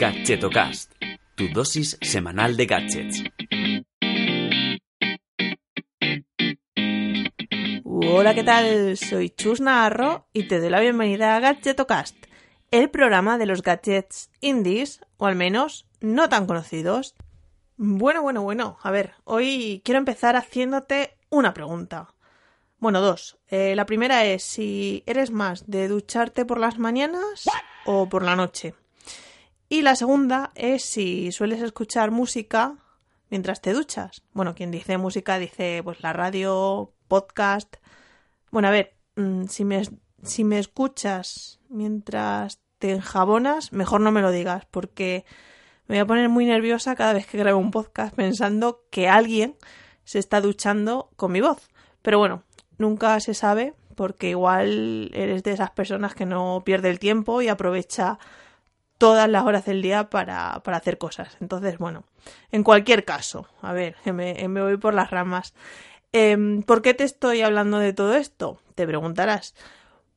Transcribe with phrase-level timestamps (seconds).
[0.00, 0.94] Gadgetocast,
[1.34, 3.22] tu dosis semanal de gadgets.
[7.84, 8.96] Hola, ¿qué tal?
[8.96, 12.16] Soy Chus Navarro y te doy la bienvenida a Gadgetocast,
[12.70, 17.14] el programa de los gadgets indies, o al menos no tan conocidos.
[17.76, 22.14] Bueno, bueno, bueno, a ver, hoy quiero empezar haciéndote una pregunta.
[22.78, 23.38] Bueno, dos.
[23.48, 27.44] Eh, la primera es si eres más de ducharte por las mañanas
[27.84, 28.74] o por la noche.
[29.72, 32.74] Y la segunda es si sueles escuchar música
[33.30, 34.24] mientras te duchas.
[34.32, 37.76] Bueno, quien dice música dice pues la radio, podcast.
[38.50, 39.82] Bueno, a ver, mm, si me,
[40.24, 45.24] si me escuchas mientras te enjabonas, mejor no me lo digas porque
[45.86, 49.56] me voy a poner muy nerviosa cada vez que grabo un podcast pensando que alguien
[50.02, 51.70] se está duchando con mi voz.
[52.02, 52.42] Pero bueno,
[52.76, 57.46] nunca se sabe porque igual eres de esas personas que no pierde el tiempo y
[57.46, 58.18] aprovecha
[59.00, 61.38] todas las horas del día para, hacer cosas.
[61.40, 62.04] Entonces, bueno,
[62.52, 65.54] en cualquier caso, a ver, me, me voy por las ramas.
[66.12, 68.60] Em, ¿Por qué te estoy hablando de todo esto?
[68.74, 69.54] Te preguntarás.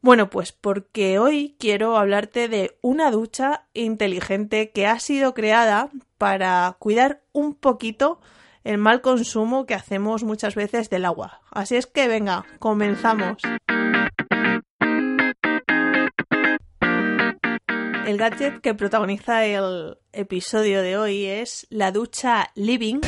[0.00, 6.74] Bueno, pues porque hoy quiero hablarte de una ducha inteligente que ha sido creada para
[6.78, 8.18] cuidar un poquito
[8.64, 11.42] el mal consumo que hacemos muchas veces del agua.
[11.50, 13.42] Así es que venga, comenzamos.
[18.10, 22.98] El gadget que protagoniza el episodio de hoy es la ducha Living.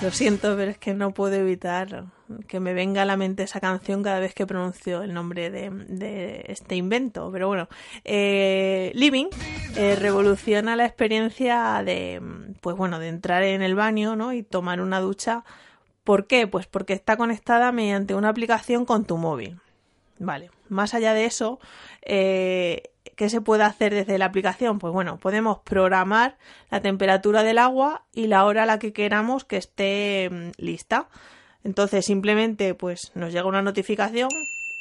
[0.00, 2.04] Lo siento, pero es que no puedo evitar
[2.46, 6.44] que me venga a la mente esa canción cada vez que pronuncio el nombre de,
[6.46, 7.32] este invento.
[7.32, 7.68] Pero bueno,
[8.04, 9.26] eh, Living
[9.74, 12.22] eh, revoluciona la experiencia de,
[12.60, 14.32] pues bueno, de entrar en el baño ¿no?
[14.32, 15.42] y tomar una ducha.
[16.04, 16.46] ¿Por qué?
[16.46, 19.58] Pues porque está conectada mediante una aplicación con tu móvil.
[20.20, 21.58] Vale, más allá de eso,
[22.02, 22.89] eh,
[23.20, 24.78] ¿qué se puede hacer desde la aplicación?
[24.78, 26.38] Pues bueno, podemos programar
[26.70, 31.06] la temperatura del agua y la hora a la que queramos que esté mm, lista.
[31.62, 34.30] Entonces simplemente pues nos llega una notificación,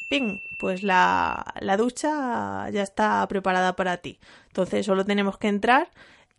[0.09, 0.39] ¡ping!
[0.57, 4.21] Pues la, la ducha ya está preparada para ti.
[4.47, 5.89] Entonces solo tenemos que entrar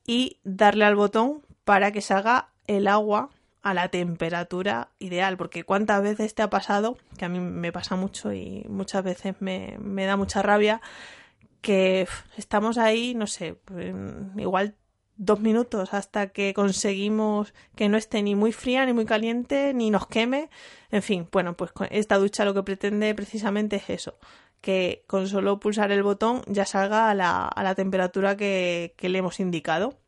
[0.06, 3.28] y darle al botón para que salga el agua
[3.60, 7.94] a la temperatura ideal, porque cuántas veces te ha pasado, que a mí me pasa
[7.94, 10.80] mucho y muchas veces me, me da mucha rabia,
[11.60, 12.06] que
[12.36, 13.56] estamos ahí, no sé,
[14.36, 14.76] igual
[15.16, 19.90] dos minutos hasta que conseguimos que no esté ni muy fría ni muy caliente ni
[19.90, 20.48] nos queme.
[20.90, 24.18] En fin, bueno, pues esta ducha lo que pretende precisamente es eso,
[24.62, 29.10] que con solo pulsar el botón ya salga a la, a la temperatura que, que
[29.10, 29.98] le hemos indicado.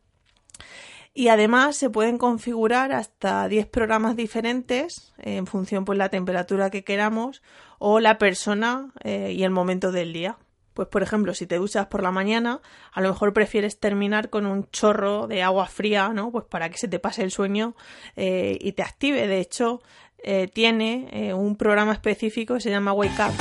[1.13, 6.83] Y además se pueden configurar hasta 10 programas diferentes en función pues la temperatura que
[6.83, 7.43] queramos
[7.77, 10.37] o la persona eh, y el momento del día.
[10.73, 12.61] Pues por ejemplo, si te duchas por la mañana,
[12.91, 16.31] a lo mejor prefieres terminar con un chorro de agua fría, ¿no?
[16.31, 17.75] Pues para que se te pase el sueño
[18.15, 19.27] eh, y te active.
[19.27, 19.81] De hecho,
[20.23, 23.33] eh, tiene eh, un programa específico que se llama Wake Up.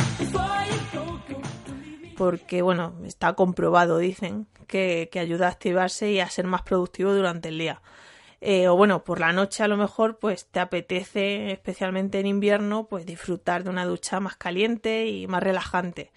[2.19, 7.15] Porque, bueno, está comprobado, dicen, que, que ayuda a activarse y a ser más productivo
[7.15, 7.81] durante el día.
[8.69, 13.07] o bueno, por la noche a lo mejor pues te apetece, especialmente en invierno, pues
[13.07, 16.11] disfrutar de una ducha más caliente y más relajante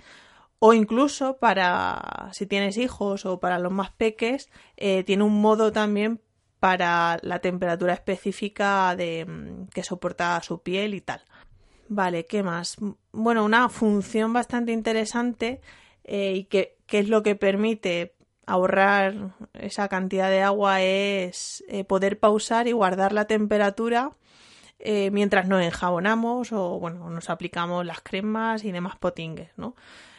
[0.67, 5.71] o incluso para si tienes hijos o para los más peques eh, tiene un modo
[5.71, 6.21] también
[6.59, 11.21] para la temperatura específica de mm, que soporta su piel y tal.
[11.87, 12.77] Vale, ¿qué más?
[13.11, 15.61] Bueno, una función bastante interesante
[16.03, 18.15] eh, y que, es lo que permite
[18.47, 24.13] ahorrar esa cantidad de agua es eh, poder pausar y guardar la temperatura
[25.11, 29.73] mientras nos enjabonamos o bueno nos aplicamos las cremas y demás potingues, ¿no?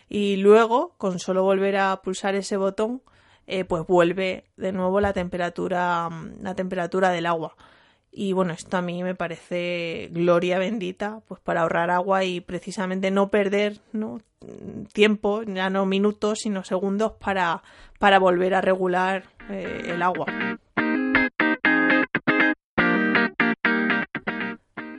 [0.09, 3.03] Y luego con solo volver a pulsar ese botón
[3.47, 6.09] eh, pues vuelve de nuevo la temperatura
[6.41, 7.57] la temperatura del agua
[8.11, 13.11] y bueno esto a mí me parece gloria bendita pues para ahorrar agua y precisamente
[13.11, 14.21] no perder ¿no?
[14.93, 17.63] tiempo ya no minutos sino segundos para
[17.99, 20.27] para volver a regular eh, el agua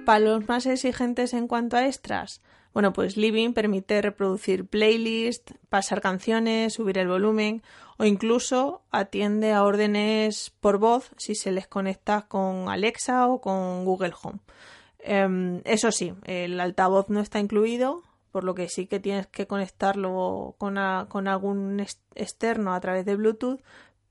[0.05, 2.41] para los más exigentes en cuanto a extras
[2.77, 7.63] bueno, pues Living permite reproducir playlists, pasar canciones, subir el volumen
[7.97, 13.83] o incluso atiende a órdenes por voz si se les conecta con Alexa o con
[13.83, 14.41] Google Home.
[14.99, 19.47] Em, eso sí, el altavoz no está incluido, por lo que sí que tienes que
[19.47, 21.83] conectarlo con, algún
[22.13, 23.59] externo a través de Bluetooth,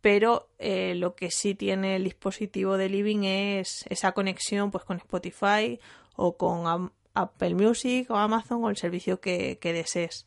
[0.00, 4.96] pero eh, lo que sí tiene el dispositivo de Living es esa conexión pues con
[4.96, 5.78] Spotify
[6.16, 10.26] o con Apple Music o Amazon o el servicio que, desees.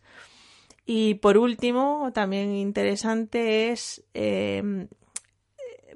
[0.85, 4.87] Y por último, también interesante es eh,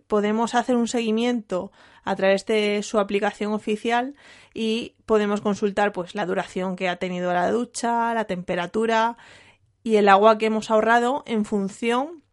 [0.08, 1.72] podemos hacer un seguimiento
[2.04, 4.16] a través de su aplicación oficial
[4.54, 9.18] y podemos consultar pues la duración que ha tenido la ducha, la temperatura
[9.84, 12.24] y el agua que hemos ahorrado en función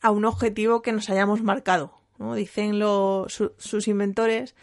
[0.00, 1.92] a un objetivo que nos hayamos marcado.
[2.34, 2.80] Dicen
[3.28, 4.54] sus inventores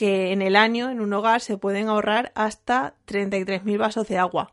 [0.00, 4.50] que en el año en un hogar se pueden ahorrar hasta 33.000 vasos de agua.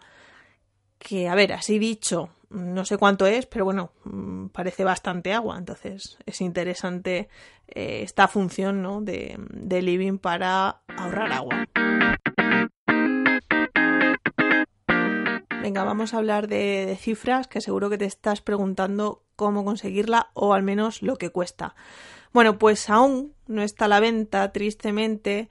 [0.99, 5.57] Que, a ver, así dicho, no sé cuánto es, pero bueno, mm, parece bastante agua.
[5.57, 7.29] Entonces es interesante
[7.69, 8.99] eh, esta función ¿no?
[8.99, 9.37] de,
[9.81, 11.65] living para ahorrar agua.
[15.67, 20.53] Venga, vamos a hablar de, cifras, que seguro que te estás preguntando cómo conseguirla o
[20.53, 21.75] al menos lo que cuesta.
[22.31, 25.49] Bueno, pues aún no está a la venta, tristemente,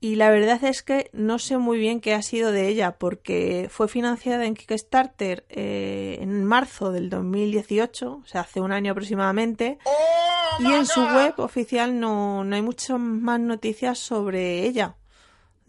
[0.00, 3.68] y la verdad es que no sé muy bien qué ha sido de ella, porque
[3.70, 9.78] fue financiada en Kickstarter eh, en marzo del 2018, o sea, hace un año aproximadamente,
[9.84, 14.96] oh, y en su web oficial no, no hay muchas más noticias sobre ella.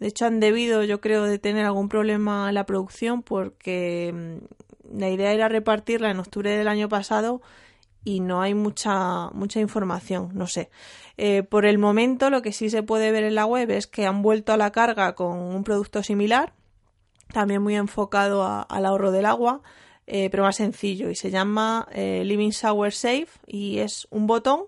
[0.00, 4.98] De hecho, han debido, yo creo, de tener algún problema en la producción, porque mm,
[4.98, 7.42] la idea era repartirla en octubre del año pasado
[8.02, 10.70] y no hay mucha, mucha información, no sé.
[11.16, 14.06] Eh, por el momento lo que sí se puede ver en la web es que
[14.06, 16.54] han vuelto a la carga con un producto similar,
[17.32, 19.60] también muy enfocado al ahorro del agua,
[20.06, 24.62] eh, pero más sencillo y se llama eh, Living Shower Safe y es un botón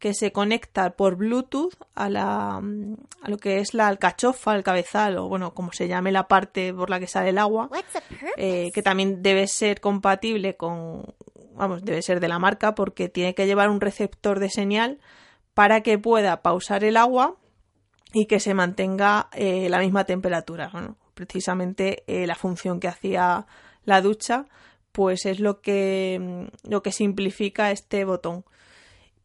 [0.00, 5.18] que se conecta por Bluetooth a, la, a lo que es la alcachofa, el cabezal,
[5.18, 7.70] o bueno, como se llame la parte por la que sale el agua,
[8.36, 11.04] que también debe ser compatible con,
[11.54, 14.98] vamos, debe ser de la marca porque tiene que llevar un receptor de señal
[15.54, 17.36] para que pueda pausar el agua
[18.12, 20.70] y que se mantenga eh, la misma temperatura.
[21.14, 23.46] precisamente eh, la función que hacía
[23.84, 24.46] la ducha,
[24.92, 28.44] pues es lo que, lo que simplifica este botón.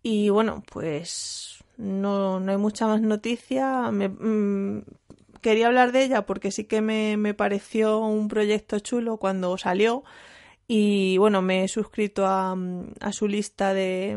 [0.07, 3.89] Y bueno, pues no, no hay mucha más noticia.
[3.89, 4.83] Mm,
[5.41, 10.03] quería hablar de ella porque sí que me, me pareció un proyecto chulo cuando salió
[10.67, 12.55] y bueno, me he suscrito a,
[13.13, 14.15] su lista de,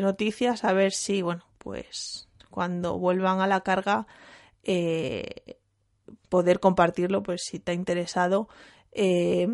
[0.00, 4.06] noticias a ver si, bueno, pues cuando vuelvan a la carga,
[4.62, 5.56] eh,
[6.28, 8.48] poder compartirlo, pues si te ha interesado
[8.92, 9.48] eh,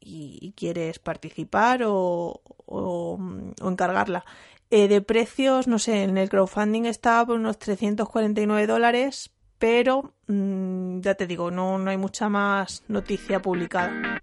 [0.00, 3.18] y, quieres participar o, o,
[3.62, 4.24] encargarla.
[4.70, 11.00] Eh, de precios, no sé, en el crowdfunding estaba por unos 349 dólares, pero mm,
[11.00, 14.20] ya te digo, no, no hay mucha más noticia publicada.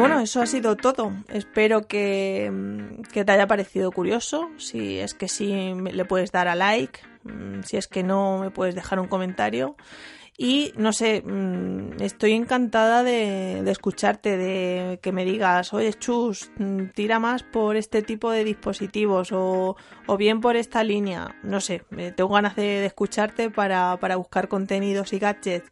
[0.00, 1.12] bueno, eso ha sido todo.
[1.28, 4.48] Espero que, mm, que, te haya parecido curioso.
[4.56, 7.00] Si es que sí, le puedes dar a like.
[7.24, 9.76] Mm, si es que no, me puedes dejar un comentario.
[10.42, 16.50] Y no sé, mm, estoy encantada de, escucharte, de que me digas, oye, Chus,
[16.94, 19.76] tira más por este tipo de dispositivos o,
[20.06, 21.36] o bien por esta línea.
[21.42, 21.82] No sé,
[22.16, 25.70] tengo ganas de, de escucharte para, para buscar contenidos y gadgets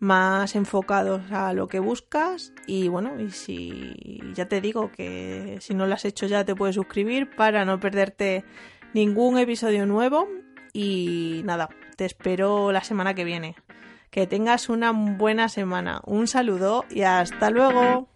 [0.00, 5.74] más enfocados a lo que buscas y bueno, y si ya te digo que si
[5.74, 8.44] no lo has hecho ya te puedes suscribir para no perderte
[8.94, 10.28] ningún episodio nuevo
[10.72, 13.56] y nada, te espero la semana que viene.
[14.10, 16.00] Que tengas una buena semana.
[16.04, 18.08] Un saludo y hasta luego.